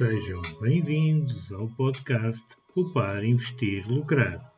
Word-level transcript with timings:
Sejam 0.00 0.40
bem-vindos 0.62 1.52
ao 1.52 1.68
podcast 1.68 2.56
Poupar, 2.74 3.22
Investir, 3.22 3.86
Lucrar. 3.86 4.50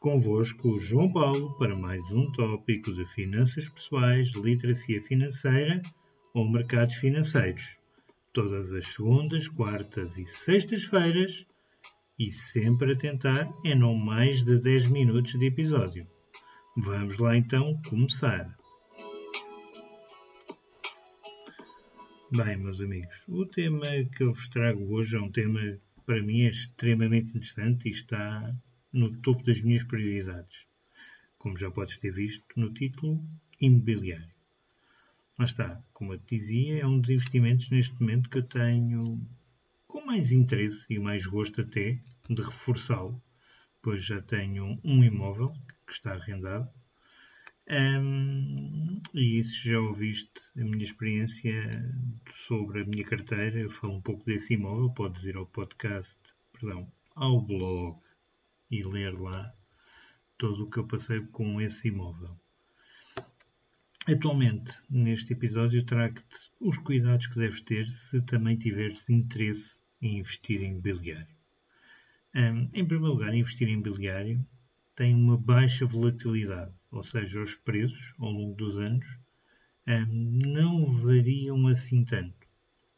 Convosco, 0.00 0.76
João 0.78 1.12
Paulo, 1.12 1.56
para 1.58 1.76
mais 1.76 2.10
um 2.12 2.28
tópico 2.32 2.92
de 2.92 3.06
finanças 3.06 3.68
pessoais, 3.68 4.32
literacia 4.32 5.00
financeira 5.00 5.80
ou 6.34 6.50
mercados 6.50 6.96
financeiros. 6.96 7.78
Todas 8.32 8.72
as 8.72 8.88
segundas, 8.88 9.46
quartas 9.46 10.18
e 10.18 10.26
sextas-feiras 10.26 11.46
e 12.18 12.32
sempre 12.32 12.94
a 12.94 12.96
tentar 12.96 13.48
em 13.64 13.76
não 13.76 13.94
mais 13.94 14.42
de 14.44 14.58
10 14.58 14.88
minutos 14.88 15.38
de 15.38 15.46
episódio. 15.46 16.04
Vamos 16.76 17.16
lá 17.16 17.36
então 17.36 17.80
começar. 17.88 18.59
Bem, 22.32 22.56
meus 22.56 22.80
amigos, 22.80 23.24
o 23.26 23.44
tema 23.44 23.88
que 24.04 24.22
eu 24.22 24.30
vos 24.30 24.46
trago 24.46 24.94
hoje 24.94 25.16
é 25.16 25.20
um 25.20 25.32
tema 25.32 25.58
que 25.60 26.00
para 26.06 26.22
mim 26.22 26.42
é 26.42 26.50
extremamente 26.50 27.30
interessante 27.30 27.88
e 27.88 27.90
está 27.90 28.56
no 28.92 29.16
topo 29.16 29.42
das 29.42 29.60
minhas 29.60 29.82
prioridades. 29.82 30.64
Como 31.36 31.56
já 31.56 31.72
podes 31.72 31.98
ter 31.98 32.12
visto 32.12 32.44
no 32.54 32.72
título, 32.72 33.20
imobiliário. 33.60 34.32
Lá 35.36 35.44
está, 35.44 35.82
como 35.92 36.12
eu 36.12 36.18
te 36.20 36.36
dizia, 36.36 36.82
é 36.82 36.86
um 36.86 37.00
dos 37.00 37.10
investimentos 37.10 37.68
neste 37.68 38.00
momento 38.00 38.30
que 38.30 38.38
eu 38.38 38.44
tenho 38.44 39.20
com 39.88 40.06
mais 40.06 40.30
interesse 40.30 40.86
e 40.88 41.00
mais 41.00 41.26
gosto 41.26 41.62
até 41.62 41.98
de 42.28 42.42
reforçá-lo, 42.42 43.20
pois 43.82 44.04
já 44.04 44.22
tenho 44.22 44.78
um 44.84 45.02
imóvel 45.02 45.52
que 45.84 45.92
está 45.92 46.12
arrendado 46.12 46.70
um, 47.70 49.00
e 49.14 49.42
se 49.44 49.68
já 49.68 49.78
ouviste 49.78 50.40
a 50.56 50.64
minha 50.64 50.84
experiência 50.84 51.52
sobre 52.34 52.82
a 52.82 52.84
minha 52.84 53.04
carteira, 53.04 53.60
eu 53.60 53.70
falo 53.70 53.94
um 53.94 54.00
pouco 54.00 54.24
desse 54.24 54.54
imóvel, 54.54 54.90
podes 54.90 55.24
ir 55.24 55.36
ao 55.36 55.46
podcast, 55.46 56.18
perdão, 56.52 56.90
ao 57.14 57.40
blog 57.40 58.00
e 58.70 58.82
ler 58.82 59.18
lá 59.18 59.54
todo 60.36 60.64
o 60.64 60.70
que 60.70 60.78
eu 60.78 60.86
passei 60.86 61.20
com 61.26 61.60
esse 61.60 61.88
imóvel. 61.88 62.36
Atualmente, 64.08 64.72
neste 64.88 65.34
episódio, 65.34 65.84
trago-te 65.84 66.50
os 66.58 66.76
cuidados 66.78 67.28
que 67.28 67.38
deves 67.38 67.60
ter 67.60 67.86
se 67.86 68.20
também 68.22 68.56
tiveres 68.56 69.08
interesse 69.08 69.80
em 70.02 70.18
investir 70.18 70.62
em 70.62 70.72
imobiliário. 70.72 71.36
Um, 72.34 72.68
em 72.72 72.86
primeiro 72.86 73.12
lugar, 73.12 73.34
investir 73.34 73.68
em 73.68 73.74
imobiliário 73.74 74.44
tem 75.00 75.14
uma 75.14 75.38
baixa 75.38 75.86
volatilidade 75.86 76.74
ou 76.90 77.02
seja, 77.02 77.40
os 77.40 77.54
preços 77.54 78.12
ao 78.18 78.30
longo 78.30 78.54
dos 78.54 78.76
anos, 78.76 79.06
não 80.06 80.84
variam 80.84 81.66
assim 81.66 82.04
tanto 82.04 82.46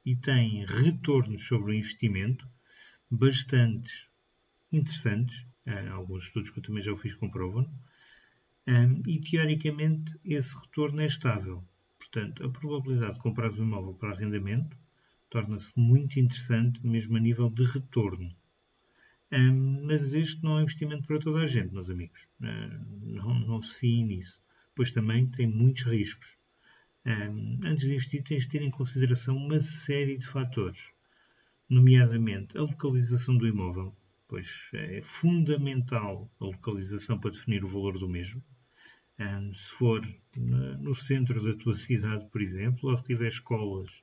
e 0.04 0.16
têm 0.16 0.66
retornos 0.66 1.46
sobre 1.46 1.70
o 1.70 1.74
investimento 1.74 2.44
bastante 3.08 4.10
interessantes, 4.72 5.46
alguns 5.92 6.24
estudos 6.24 6.50
que 6.50 6.58
eu 6.58 6.62
também 6.64 6.82
já 6.82 6.96
fiz 6.96 7.14
comprovam, 7.14 7.72
e 9.06 9.20
teoricamente 9.20 10.18
esse 10.24 10.58
retorno 10.58 11.02
é 11.02 11.06
estável. 11.06 11.64
Portanto, 12.00 12.44
a 12.44 12.50
probabilidade 12.50 13.14
de 13.14 13.20
comprar 13.20 13.52
um 13.52 13.62
imóvel 13.62 13.94
para 13.94 14.10
arrendamento 14.10 14.76
torna-se 15.30 15.70
muito 15.76 16.18
interessante, 16.18 16.84
mesmo 16.84 17.16
a 17.16 17.20
nível 17.20 17.48
de 17.48 17.62
retorno. 17.62 18.34
Mas 19.84 20.12
este 20.12 20.42
não 20.42 20.58
é 20.58 20.60
um 20.60 20.62
investimento 20.62 21.06
para 21.06 21.18
toda 21.18 21.40
a 21.40 21.46
gente, 21.46 21.72
meus 21.72 21.88
amigos. 21.88 22.28
Não, 22.38 23.34
não 23.40 23.62
se 23.62 23.78
fiem 23.78 24.04
nisso. 24.04 24.40
Pois 24.74 24.90
também 24.90 25.26
tem 25.26 25.46
muitos 25.46 25.84
riscos. 25.84 26.36
Antes 27.64 27.84
de 27.84 27.94
investir, 27.94 28.22
tens 28.22 28.42
de 28.42 28.48
ter 28.48 28.62
em 28.62 28.70
consideração 28.70 29.36
uma 29.36 29.60
série 29.60 30.16
de 30.16 30.26
fatores, 30.26 30.92
nomeadamente 31.68 32.56
a 32.56 32.60
localização 32.60 33.36
do 33.36 33.48
imóvel, 33.48 33.96
pois 34.28 34.48
é 34.72 35.00
fundamental 35.00 36.30
a 36.38 36.44
localização 36.44 37.18
para 37.18 37.30
definir 37.30 37.64
o 37.64 37.68
valor 37.68 37.98
do 37.98 38.08
mesmo. 38.08 38.42
Se 39.54 39.72
for 39.74 40.06
no 40.80 40.94
centro 40.94 41.42
da 41.42 41.54
tua 41.54 41.74
cidade, 41.74 42.28
por 42.30 42.40
exemplo, 42.40 42.90
ou 42.90 42.96
se 42.96 43.04
tiver 43.04 43.28
escolas, 43.28 44.02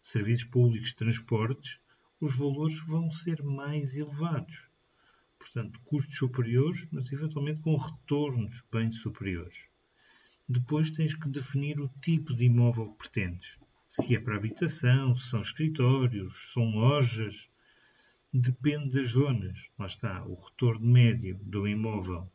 serviços 0.00 0.44
públicos, 0.44 0.92
transportes, 0.92 1.80
os 2.20 2.34
valores 2.34 2.78
vão 2.80 3.08
ser 3.08 3.42
mais 3.42 3.96
elevados. 3.96 4.68
Portanto, 5.38 5.80
custos 5.84 6.16
superiores, 6.16 6.86
mas 6.90 7.12
eventualmente 7.12 7.60
com 7.60 7.76
retornos 7.76 8.64
bem 8.72 8.90
superiores. 8.90 9.56
Depois 10.48 10.90
tens 10.90 11.14
que 11.14 11.28
definir 11.28 11.78
o 11.80 11.88
tipo 12.02 12.34
de 12.34 12.44
imóvel 12.44 12.90
que 12.92 12.98
pretendes. 12.98 13.58
Se 13.86 14.16
é 14.16 14.20
para 14.20 14.36
habitação, 14.36 15.14
se 15.14 15.28
são 15.28 15.40
escritórios, 15.40 16.36
se 16.38 16.52
são 16.54 16.70
lojas. 16.70 17.48
Depende 18.32 18.90
das 18.90 19.10
zonas. 19.10 19.70
Lá 19.78 19.86
está, 19.86 20.24
o 20.24 20.34
retorno 20.34 20.86
médio 20.86 21.38
do 21.42 21.68
imóvel 21.68 22.30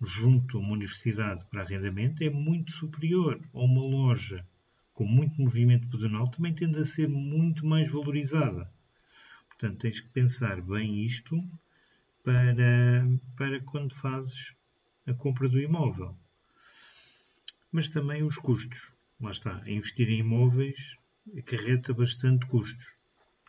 junto 0.00 0.58
a 0.58 0.60
uma 0.60 0.72
universidade 0.72 1.44
para 1.46 1.62
arrendamento 1.62 2.24
é 2.24 2.30
muito 2.30 2.72
superior 2.72 3.40
a 3.54 3.60
uma 3.60 3.82
loja 3.82 4.44
com 4.92 5.04
muito 5.04 5.40
movimento 5.40 5.88
pedonal, 5.88 6.28
também 6.28 6.54
tende 6.54 6.78
a 6.78 6.84
ser 6.84 7.08
muito 7.08 7.64
mais 7.64 7.90
valorizada. 7.90 8.70
Portanto, 9.62 9.82
tens 9.82 10.00
que 10.00 10.08
pensar 10.08 10.60
bem 10.60 11.04
isto 11.04 11.40
para, 12.24 13.06
para 13.36 13.60
quando 13.60 13.94
fazes 13.94 14.56
a 15.06 15.14
compra 15.14 15.48
do 15.48 15.60
imóvel. 15.60 16.18
Mas 17.70 17.86
também 17.86 18.24
os 18.24 18.34
custos. 18.34 18.90
Lá 19.20 19.30
está, 19.30 19.62
investir 19.64 20.10
em 20.10 20.18
imóveis 20.18 20.96
acarreta 21.38 21.94
bastante 21.94 22.44
custos, 22.46 22.92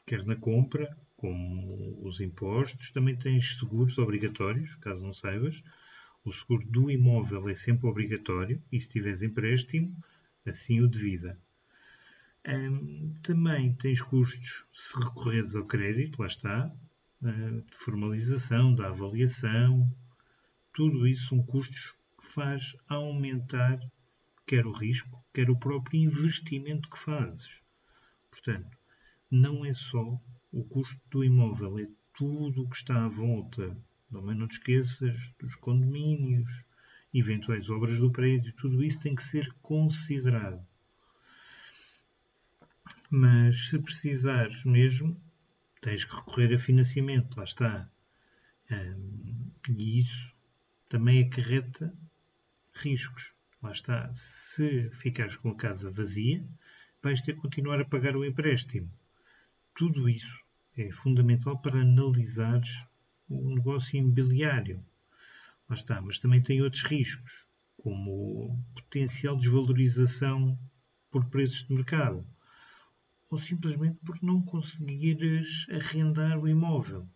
quer 0.06 0.24
na 0.24 0.36
compra, 0.36 0.96
como 1.18 1.98
os 2.08 2.22
impostos, 2.22 2.92
também 2.92 3.16
tens 3.16 3.58
seguros 3.58 3.98
obrigatórios, 3.98 4.76
caso 4.76 5.04
não 5.04 5.14
saibas. 5.14 5.64
O 6.24 6.32
seguro 6.32 6.64
do 6.68 6.92
imóvel 6.92 7.50
é 7.50 7.56
sempre 7.56 7.88
obrigatório 7.88 8.62
e 8.72 8.80
se 8.80 8.88
tiveres 8.88 9.24
empréstimo, 9.24 9.98
assim 10.46 10.80
o 10.80 10.88
devida. 10.88 11.40
Um, 12.46 13.14
também 13.24 13.74
tens 13.76 14.02
custos 14.02 14.66
se 14.74 14.98
recorreres 15.00 15.56
ao 15.56 15.66
crédito, 15.66 16.20
lá 16.20 16.28
está, 16.28 16.74
uh, 17.22 17.62
de 17.62 17.76
formalização, 17.76 18.76
da 18.76 18.90
avaliação, 18.90 19.90
tudo 20.74 21.08
isso 21.08 21.30
são 21.30 21.44
custos 21.44 21.94
que 22.20 22.28
faz 22.28 22.76
aumentar 22.88 23.80
quer 24.46 24.68
o 24.68 24.72
risco, 24.72 25.24
quer 25.34 25.50
o 25.50 25.58
próprio 25.58 26.02
investimento 26.02 26.90
que 26.90 27.00
fazes. 27.00 27.62
Portanto, 28.30 28.78
não 29.32 29.66
é 29.66 29.74
só 29.74 30.20
o 30.52 30.64
custo 30.66 31.00
do 31.10 31.24
imóvel, 31.24 31.80
é 31.80 31.88
tudo 32.14 32.64
o 32.64 32.70
que 32.70 32.76
está 32.76 33.06
à 33.06 33.08
volta. 33.08 33.76
Também 34.12 34.36
não 34.36 34.48
te 34.48 34.54
esqueças 34.54 35.34
dos 35.40 35.56
condomínios, 35.56 36.64
eventuais 37.14 37.70
obras 37.70 37.98
do 38.00 38.12
prédio, 38.12 38.54
tudo 38.54 38.84
isso 38.84 39.00
tem 39.00 39.16
que 39.16 39.24
ser 39.24 39.52
considerado. 39.62 40.64
Mas 43.10 43.70
se 43.70 43.80
precisares 43.80 44.64
mesmo, 44.66 45.22
tens 45.82 46.04
que 46.04 46.16
recorrer 46.16 46.54
a 46.56 46.60
financiamento, 46.60 47.38
lá 47.38 47.44
está. 47.44 47.90
E 49.70 50.00
isso 50.00 50.36
também 50.90 51.24
acarreta 51.24 51.94
riscos. 52.74 53.34
Lá 53.62 53.72
está. 53.72 54.12
Se 54.14 54.90
ficares 54.92 55.36
com 55.38 55.52
a 55.52 55.56
casa 55.56 55.90
vazia, 55.92 56.46
vais 57.02 57.22
ter 57.22 57.34
que 57.34 57.42
continuar 57.42 57.80
a 57.80 57.86
pagar 57.86 58.16
o 58.16 58.26
empréstimo. 58.26 58.92
Tudo 59.76 60.10
isso 60.10 60.42
é 60.76 60.92
fundamental 60.92 61.62
para 61.62 61.82
analisares 61.82 62.84
o 63.30 63.56
negócio 63.56 63.98
imobiliário. 63.98 64.84
Lá 65.70 65.76
está, 65.76 66.02
mas 66.02 66.20
também 66.20 66.42
tem 66.42 66.62
outros 66.62 66.84
riscos, 66.84 67.46
como 67.78 68.60
potencial 68.76 69.38
desvalorização 69.38 70.60
por 71.10 71.26
preços 71.26 71.68
de 71.68 71.74
mercado 71.74 72.28
ou 73.34 73.40
simplesmente 73.40 73.98
por 74.06 74.22
não 74.22 74.40
conseguires 74.44 75.66
arrendar 75.72 76.38
o 76.38 76.48
imóvel. 76.48 77.10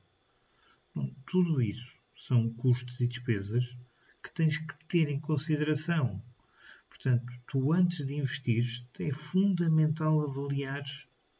Tudo 1.28 1.62
isso 1.62 1.96
são 2.16 2.50
custos 2.50 3.00
e 3.00 3.08
despesas 3.08 3.78
que 4.24 4.34
tens 4.34 4.58
que 4.58 4.74
ter 4.88 5.10
em 5.10 5.20
consideração. 5.20 6.20
Portanto, 6.90 7.32
tu 7.46 7.72
antes 7.72 8.04
de 8.04 8.16
investir, 8.16 8.66
é 8.98 9.12
fundamental 9.12 10.20
avaliar 10.22 10.84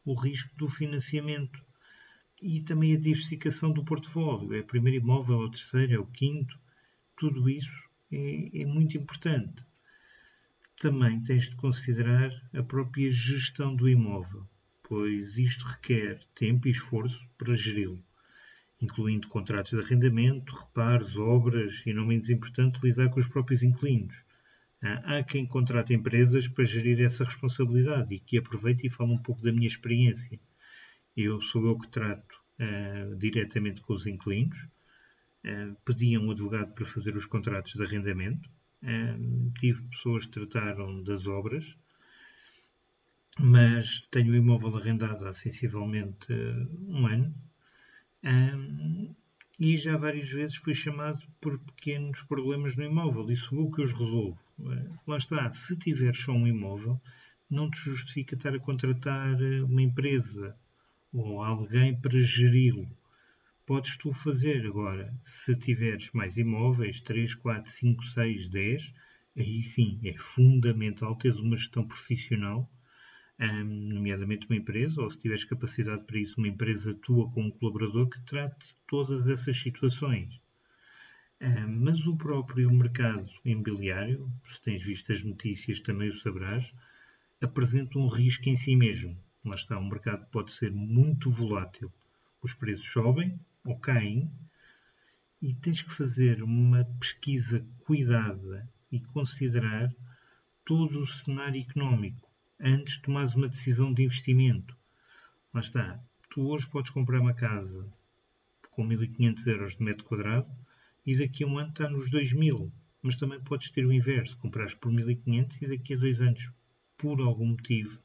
o 0.04 0.14
risco 0.14 0.56
do 0.56 0.68
financiamento 0.68 1.60
e 2.40 2.60
também 2.60 2.94
a 2.94 3.00
diversificação 3.00 3.72
do 3.72 3.84
portfólio. 3.84 4.54
É 4.54 4.60
o 4.60 4.64
primeiro 4.64 5.02
imóvel, 5.02 5.42
é 5.42 5.44
o 5.46 5.50
terceiro, 5.50 5.92
é 5.92 5.98
o 5.98 6.06
quinto. 6.06 6.56
Tudo 7.16 7.50
isso 7.50 7.82
é, 8.12 8.60
é 8.60 8.64
muito 8.64 8.96
importante. 8.96 9.66
Também 10.78 11.20
tens 11.20 11.50
de 11.50 11.56
considerar 11.56 12.30
a 12.54 12.62
própria 12.62 13.10
gestão 13.10 13.74
do 13.74 13.88
imóvel 13.88 14.46
pois 14.88 15.36
isto 15.36 15.66
requer 15.66 16.18
tempo 16.34 16.66
e 16.66 16.70
esforço 16.70 17.28
para 17.36 17.54
geri-lo, 17.54 18.02
incluindo 18.80 19.28
contratos 19.28 19.72
de 19.72 19.80
arrendamento, 19.80 20.54
reparos, 20.54 21.16
obras 21.16 21.82
e, 21.86 21.92
não 21.92 22.06
menos 22.06 22.30
importante, 22.30 22.80
lidar 22.82 23.10
com 23.10 23.20
os 23.20 23.28
próprios 23.28 23.62
inquilinos. 23.62 24.24
Há 24.80 25.24
quem 25.24 25.44
contrate 25.44 25.92
empresas 25.92 26.46
para 26.46 26.64
gerir 26.64 27.00
essa 27.00 27.24
responsabilidade 27.24 28.14
e 28.14 28.20
que 28.20 28.38
aproveite 28.38 28.86
e 28.86 28.90
fale 28.90 29.12
um 29.12 29.18
pouco 29.18 29.42
da 29.42 29.52
minha 29.52 29.66
experiência. 29.66 30.38
Eu 31.16 31.40
sou 31.40 31.66
eu 31.66 31.76
que 31.76 31.88
trato 31.88 32.40
uh, 32.60 33.16
diretamente 33.16 33.80
com 33.80 33.92
os 33.92 34.06
inquilinos. 34.06 34.56
Uh, 35.44 35.74
pedi 35.84 36.14
a 36.14 36.20
um 36.20 36.30
advogado 36.30 36.72
para 36.74 36.86
fazer 36.86 37.16
os 37.16 37.26
contratos 37.26 37.72
de 37.72 37.82
arrendamento. 37.82 38.48
Uh, 38.80 39.50
tive 39.58 39.82
pessoas 39.88 40.26
que 40.26 40.30
trataram 40.30 41.02
das 41.02 41.26
obras, 41.26 41.76
mas 43.38 44.00
tenho 44.10 44.32
o 44.32 44.36
imóvel 44.36 44.76
arrendado 44.76 45.26
há 45.26 45.32
sensivelmente 45.32 46.32
um 46.88 47.06
ano. 47.06 47.34
Um, 48.24 49.14
e 49.58 49.76
já 49.76 49.96
várias 49.96 50.28
vezes 50.28 50.56
fui 50.56 50.74
chamado 50.74 51.20
por 51.40 51.58
pequenos 51.58 52.22
problemas 52.22 52.76
no 52.76 52.84
imóvel 52.84 53.30
e 53.30 53.36
sou 53.36 53.70
que 53.70 53.82
os 53.82 53.92
resolvo. 53.92 54.38
Lá 55.06 55.16
está, 55.16 55.52
se 55.52 55.76
tiver 55.76 56.14
só 56.14 56.32
um 56.32 56.46
imóvel, 56.46 57.00
não 57.50 57.70
te 57.70 57.78
justifica 57.78 58.34
estar 58.34 58.54
a 58.54 58.60
contratar 58.60 59.40
eh, 59.40 59.62
uma 59.62 59.82
empresa 59.82 60.56
ou 61.12 61.42
alguém 61.42 61.98
para 61.98 62.20
geri-lo. 62.20 62.88
Podes 63.64 63.96
tu 63.96 64.12
fazer 64.12 64.66
agora, 64.66 65.12
se 65.22 65.54
tiveres 65.56 66.10
mais 66.12 66.36
imóveis, 66.36 67.00
3, 67.00 67.34
4, 67.34 67.70
5, 67.70 68.04
6, 68.04 68.48
10, 68.48 68.94
aí 69.36 69.62
sim 69.62 69.98
é 70.04 70.16
fundamental 70.16 71.16
teres 71.16 71.38
uma 71.38 71.56
gestão 71.56 71.86
profissional, 71.86 72.70
nomeadamente 73.38 74.46
uma 74.48 74.56
empresa, 74.56 75.00
ou 75.00 75.08
se 75.08 75.18
tiveres 75.18 75.44
capacidade 75.44 76.02
para 76.02 76.18
isso, 76.18 76.34
uma 76.38 76.48
empresa 76.48 76.92
tua 76.94 77.30
um 77.36 77.50
colaborador 77.50 78.08
que 78.08 78.20
trate 78.22 78.74
todas 78.86 79.28
essas 79.28 79.56
situações. 79.56 80.40
Mas 81.68 82.04
o 82.06 82.16
próprio 82.16 82.68
mercado 82.72 83.30
imobiliário, 83.44 84.28
se 84.44 84.60
tens 84.60 84.82
visto 84.82 85.12
as 85.12 85.22
notícias 85.22 85.80
também 85.80 86.08
o 86.08 86.14
saberás, 86.14 86.74
apresenta 87.40 87.96
um 87.98 88.08
risco 88.08 88.48
em 88.48 88.56
si 88.56 88.74
mesmo. 88.74 89.16
Lá 89.44 89.54
está, 89.54 89.78
o 89.78 89.88
mercado 89.88 90.26
pode 90.32 90.50
ser 90.50 90.72
muito 90.72 91.30
volátil. 91.30 91.92
Os 92.42 92.54
preços 92.54 92.90
sobem 92.90 93.38
ou 93.64 93.78
caem 93.78 94.28
e 95.40 95.54
tens 95.54 95.80
que 95.80 95.92
fazer 95.92 96.42
uma 96.42 96.84
pesquisa 96.98 97.64
cuidada 97.84 98.68
e 98.90 98.98
considerar 98.98 99.94
todo 100.64 100.98
o 100.98 101.06
cenário 101.06 101.60
económico 101.60 102.27
antes 102.60 102.94
de 102.94 103.02
tomares 103.02 103.34
uma 103.34 103.48
decisão 103.48 103.92
de 103.92 104.02
investimento. 104.02 104.76
Lá 105.54 105.60
está, 105.60 106.00
tu 106.28 106.48
hoje 106.48 106.66
podes 106.66 106.90
comprar 106.90 107.20
uma 107.20 107.34
casa 107.34 107.86
com 108.70 108.84
1500 108.84 109.46
euros 109.46 109.76
de 109.76 109.82
metro 109.82 110.04
quadrado 110.04 110.52
e 111.06 111.16
daqui 111.16 111.44
a 111.44 111.46
um 111.46 111.58
ano 111.58 111.70
está 111.70 111.88
nos 111.88 112.10
2000. 112.10 112.72
Mas 113.00 113.16
também 113.16 113.40
podes 113.40 113.70
ter 113.70 113.86
o 113.86 113.92
inverso, 113.92 114.36
comprares 114.38 114.74
por 114.74 114.92
1500 114.92 115.62
e 115.62 115.66
daqui 115.68 115.94
a 115.94 115.96
dois 115.96 116.20
anos 116.20 116.50
por 116.96 117.20
algum 117.20 117.46
motivo, 117.46 118.02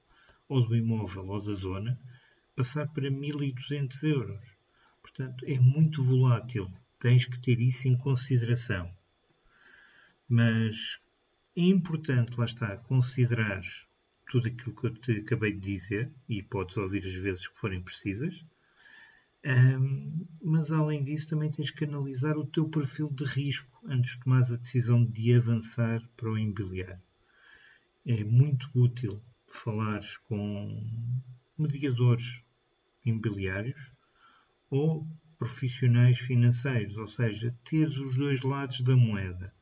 ou 0.47 0.65
do 0.65 0.75
imóvel 0.75 1.27
ou 1.27 1.41
da 1.41 1.53
zona, 1.53 1.99
passar 2.55 2.87
para 2.87 3.09
1.200 3.09 4.03
euros. 4.03 4.55
Portanto, 5.01 5.43
é 5.45 5.59
muito 5.59 6.03
volátil. 6.03 6.71
Tens 6.99 7.25
que 7.25 7.39
ter 7.39 7.59
isso 7.59 7.87
em 7.87 7.97
consideração. 7.97 8.89
Mas 10.29 10.99
é 11.55 11.61
importante, 11.61 12.37
lá 12.37 12.45
está, 12.45 12.77
considerar 12.77 13.61
tudo 14.33 14.47
aquilo 14.47 14.75
que 14.75 14.87
eu 14.87 14.93
te 14.93 15.11
acabei 15.19 15.53
de 15.53 15.59
dizer 15.59 16.11
e 16.27 16.41
podes 16.43 16.75
ouvir 16.77 17.05
as 17.05 17.13
vezes 17.13 17.47
que 17.47 17.57
forem 17.57 17.81
precisas. 17.81 18.45
Um, 19.45 20.25
mas 20.41 20.71
além 20.71 21.03
disso, 21.03 21.29
também 21.29 21.51
tens 21.51 21.69
que 21.69 21.85
analisar 21.85 22.37
o 22.37 22.45
teu 22.45 22.67
perfil 22.67 23.09
de 23.09 23.25
risco 23.25 23.79
antes 23.85 24.11
de 24.11 24.23
tomar 24.23 24.41
a 24.41 24.57
decisão 24.57 25.05
de 25.05 25.33
avançar 25.33 26.01
para 26.17 26.29
o 26.29 26.37
imobiliário 26.37 27.01
é 28.05 28.23
muito 28.23 28.69
útil 28.75 29.21
falar 29.47 30.01
com 30.25 30.85
mediadores 31.57 32.43
imobiliários 33.05 33.79
ou 34.69 35.07
profissionais 35.37 36.19
financeiros, 36.19 36.97
ou 36.97 37.07
seja, 37.07 37.55
teres 37.63 37.97
os 37.97 38.17
dois 38.17 38.41
lados 38.41 38.81
da 38.81 38.95
moeda. 38.95 39.53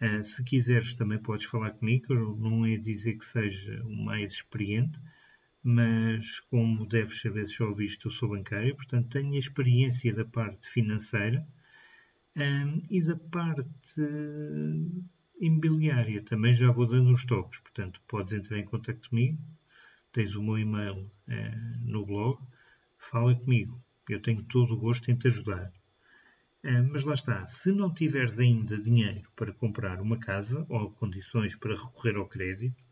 Uh, 0.00 0.22
se 0.22 0.42
quiseres, 0.44 0.94
também 0.94 1.18
podes 1.18 1.46
falar 1.46 1.72
comigo. 1.72 2.14
Não 2.36 2.64
é 2.64 2.76
dizer 2.76 3.14
que 3.14 3.24
seja 3.24 3.82
o 3.84 3.92
mais 4.04 4.32
experiente, 4.32 4.98
mas 5.62 6.40
como 6.40 6.86
deves 6.86 7.20
saber, 7.20 7.46
se 7.46 7.58
já 7.58 7.66
ouviste, 7.66 8.06
eu 8.06 8.10
sou 8.10 8.30
bancário, 8.30 8.76
portanto 8.76 9.08
tenho 9.08 9.34
a 9.34 9.38
experiência 9.38 10.14
da 10.14 10.24
parte 10.24 10.68
financeira 10.68 11.46
um, 12.36 12.82
e 12.90 13.02
da 13.02 13.16
parte 13.16 14.00
imobiliária. 15.40 16.22
Também 16.22 16.54
já 16.54 16.70
vou 16.70 16.86
dando 16.86 17.10
os 17.10 17.24
toques, 17.24 17.60
portanto, 17.60 18.00
podes 18.06 18.32
entrar 18.32 18.58
em 18.58 18.64
contato 18.64 19.08
comigo, 19.08 19.38
tens 20.12 20.34
o 20.34 20.42
meu 20.42 20.58
e-mail 20.58 21.10
eh, 21.28 21.56
no 21.82 22.04
blog, 22.06 22.38
fala 22.98 23.34
comigo. 23.34 23.80
Eu 24.08 24.20
tenho 24.20 24.42
todo 24.44 24.74
o 24.74 24.78
gosto 24.78 25.10
em 25.10 25.16
te 25.16 25.28
ajudar. 25.28 25.72
Eh, 26.62 26.82
mas 26.82 27.04
lá 27.04 27.14
está, 27.14 27.46
se 27.46 27.70
não 27.72 27.92
tiveres 27.92 28.38
ainda 28.38 28.76
dinheiro 28.76 29.30
para 29.36 29.52
comprar 29.52 30.00
uma 30.00 30.18
casa 30.18 30.66
ou 30.68 30.90
condições 30.90 31.54
para 31.54 31.76
recorrer 31.76 32.16
ao 32.16 32.28
crédito, 32.28 32.82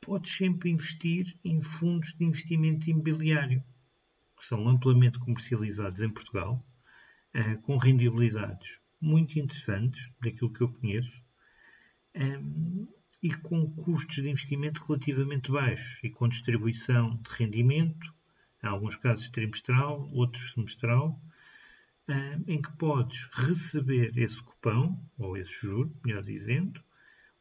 podes 0.00 0.36
sempre 0.36 0.70
investir 0.70 1.38
em 1.44 1.62
fundos 1.62 2.14
de 2.14 2.24
investimento 2.24 2.90
imobiliário, 2.90 3.62
que 4.36 4.44
são 4.44 4.66
amplamente 4.68 5.18
comercializados 5.18 6.00
em 6.02 6.10
Portugal, 6.10 6.64
eh, 7.32 7.56
com 7.56 7.76
rendibilidades 7.76 8.80
muito 9.00 9.38
interessantes, 9.38 10.10
daquilo 10.20 10.52
que 10.52 10.62
eu 10.62 10.72
conheço, 10.72 11.22
um, 12.14 12.86
e 13.22 13.32
com 13.34 13.70
custos 13.70 14.16
de 14.16 14.28
investimento 14.28 14.82
relativamente 14.84 15.50
baixos 15.50 16.02
e 16.02 16.10
com 16.10 16.28
distribuição 16.28 17.16
de 17.16 17.30
rendimento, 17.30 18.14
em 18.62 18.66
alguns 18.66 18.96
casos 18.96 19.30
trimestral, 19.30 20.08
outros 20.12 20.52
semestral, 20.52 21.20
em 22.46 22.60
que 22.60 22.72
podes 22.72 23.28
receber 23.32 24.16
esse 24.16 24.42
cupão, 24.42 25.00
ou 25.18 25.36
esse 25.36 25.66
juro, 25.66 25.94
melhor 26.04 26.22
dizendo, 26.22 26.82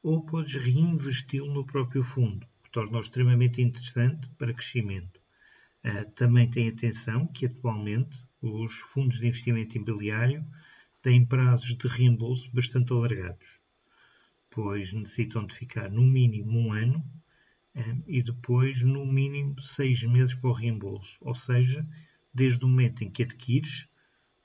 ou 0.01 0.25
podes 0.25 0.55
reinvesti-lo 0.55 1.53
no 1.53 1.65
próprio 1.65 2.03
fundo, 2.03 2.47
que 2.63 2.71
torna-o 2.71 3.01
extremamente 3.01 3.61
interessante 3.61 4.29
para 4.37 4.53
crescimento. 4.53 5.19
Uh, 5.83 6.09
também 6.11 6.49
tem 6.49 6.67
atenção 6.67 7.27
que 7.27 7.45
atualmente 7.45 8.25
os 8.41 8.73
fundos 8.73 9.19
de 9.19 9.27
investimento 9.27 9.77
imobiliário 9.77 10.45
têm 11.01 11.25
prazos 11.25 11.75
de 11.75 11.87
reembolso 11.87 12.51
bastante 12.53 12.91
alargados 12.91 13.59
depois 14.49 14.93
necessitam 14.93 15.45
de 15.45 15.53
ficar 15.53 15.89
no 15.89 16.01
mínimo 16.01 16.59
um 16.59 16.73
ano 16.73 17.05
e 18.07 18.21
depois 18.21 18.81
no 18.81 19.05
mínimo 19.05 19.61
seis 19.61 20.03
meses 20.03 20.35
para 20.35 20.49
o 20.49 20.53
reembolso. 20.53 21.17
Ou 21.21 21.33
seja, 21.33 21.87
desde 22.33 22.65
o 22.65 22.67
momento 22.67 23.03
em 23.03 23.09
que 23.09 23.23
adquires, 23.23 23.87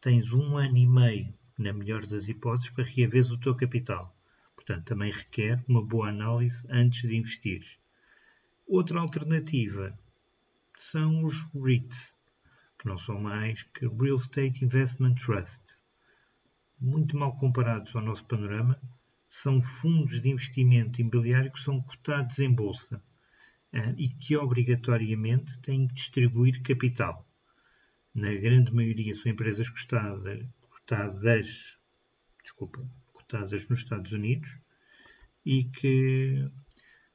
tens 0.05 0.35
um 0.35 0.59
ano 0.59 0.77
e 0.77 0.87
meio, 0.87 1.33
na 1.57 1.73
melhor 1.73 2.05
das 2.05 2.29
hipóteses, 2.29 2.69
para 2.69 2.85
reaver 2.85 3.25
o 3.33 3.41
teu 3.41 3.55
capital. 3.55 4.15
Portanto, 4.55 4.85
também 4.85 5.11
requer 5.11 5.65
uma 5.67 5.83
boa 5.83 6.11
análise 6.11 6.63
antes 6.69 7.09
de 7.09 7.17
investir. 7.17 7.65
Outra 8.67 9.01
alternativa 9.01 9.99
são 10.79 11.25
os 11.25 11.49
REITs, 11.55 12.13
que 12.79 12.87
não 12.87 12.99
são 12.99 13.19
mais 13.19 13.63
que 13.63 13.89
Real 13.89 14.19
Estate 14.19 14.63
Investment 14.63 15.15
Trust. 15.15 15.63
Muito 16.79 17.17
mal 17.17 17.35
comparados 17.39 17.97
ao 17.97 18.03
nosso 18.03 18.27
panorama, 18.27 18.79
são 19.27 19.63
fundos 19.63 20.21
de 20.21 20.29
investimento 20.29 21.01
imobiliário 21.01 21.51
que 21.51 21.61
são 21.61 21.81
cotados 21.81 22.39
em 22.41 22.53
bolsa 22.53 23.03
uh, 23.73 23.95
e 23.97 24.11
que 24.11 24.37
obrigatoriamente 24.37 25.59
têm 25.61 25.87
que 25.87 25.95
distribuir 25.95 26.61
capital. 26.61 27.27
Na 28.14 28.33
grande 28.33 28.73
maioria 28.73 29.14
são 29.16 29.33
empresas 29.33 29.68
cotadas, 29.68 30.47
cotadas, 30.71 31.78
desculpa, 32.42 32.88
cotadas 33.12 33.66
nos 33.68 33.80
Estados 33.80 34.12
Unidos 34.12 34.56
e 35.44 35.64
que 35.64 36.49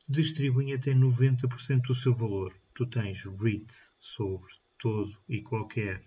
distribuem 0.10 0.74
até 0.74 0.92
90% 0.94 1.84
do 1.88 1.96
seu 1.96 2.14
valor. 2.14 2.54
Tu 2.74 2.86
tens 2.86 3.24
REITs 3.24 3.94
sobre 3.98 4.52
todo 4.78 5.18
e 5.30 5.42
qualquer 5.42 6.04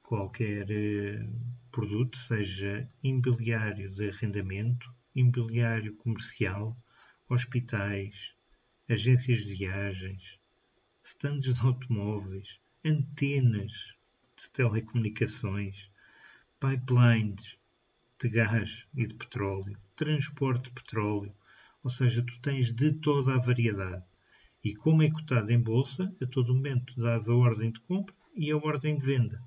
qualquer 0.00 0.70
eh, 0.70 1.28
produto, 1.72 2.16
seja 2.16 2.86
imobiliário 3.02 3.90
de 3.90 4.08
arrendamento, 4.08 4.90
imobiliário 5.14 5.94
comercial, 5.96 6.74
hospitais, 7.28 8.32
agências 8.88 9.40
de 9.44 9.54
viagens, 9.56 10.40
stands 11.02 11.52
de 11.52 11.60
automóveis, 11.60 12.58
antenas 12.84 13.96
de 14.36 14.50
telecomunicações, 14.50 15.90
pipelines 16.60 17.58
de 18.20 18.28
gás 18.28 18.86
e 18.94 19.06
de 19.06 19.14
petróleo, 19.14 19.76
transporte 19.96 20.64
de 20.64 20.70
petróleo, 20.70 21.34
ou 21.82 21.90
seja, 21.90 22.22
tu 22.22 22.40
tens 22.40 22.72
de 22.72 22.92
toda 22.92 23.34
a 23.34 23.38
variedade. 23.38 24.04
E 24.62 24.74
como 24.74 25.02
é 25.02 25.10
cotado 25.10 25.50
em 25.50 25.60
bolsa, 25.60 26.14
a 26.22 26.26
todo 26.26 26.54
momento 26.54 26.94
dás 27.00 27.28
a 27.28 27.34
ordem 27.34 27.72
de 27.72 27.80
compra 27.80 28.14
e 28.34 28.50
a 28.50 28.56
ordem 28.56 28.96
de 28.96 29.04
venda. 29.04 29.42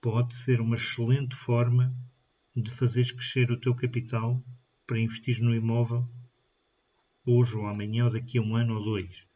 Pode 0.00 0.34
ser 0.34 0.60
uma 0.60 0.76
excelente 0.76 1.34
forma 1.34 1.94
de 2.54 2.70
fazeres 2.70 3.12
crescer 3.12 3.50
o 3.50 3.60
teu 3.60 3.74
capital 3.74 4.42
para 4.86 4.98
investir 4.98 5.40
no 5.42 5.54
imóvel 5.54 6.08
hoje 7.26 7.56
ou 7.56 7.66
amanhã 7.66 8.04
ou 8.06 8.12
daqui 8.12 8.38
a 8.38 8.42
um 8.42 8.56
ano 8.56 8.76
ou 8.76 8.84
dois. 8.84 9.26